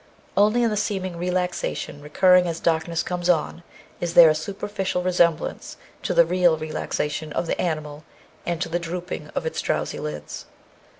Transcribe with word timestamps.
Only 0.35 0.63
in 0.63 0.71
the 0.71 0.77
seeming 0.77 1.15
relaxation 1.15 2.01
recurring 2.01 2.47
as 2.47 2.59
darkness 2.59 3.03
comes 3.03 3.29
on 3.29 3.61
is 3.99 4.15
there 4.15 4.31
a 4.31 4.33
superficial 4.33 5.03
resemblance 5.03 5.77
to 6.01 6.15
the 6.15 6.25
real 6.25 6.57
relaxation 6.57 7.31
of 7.33 7.45
the 7.45 7.61
animal 7.61 8.03
and 8.43 8.59
to 8.63 8.67
the 8.69 8.79
droop 8.79 9.11
ing 9.11 9.27
of 9.35 9.45
its 9.45 9.61
drowsy 9.61 9.99
lids. 9.99 10.47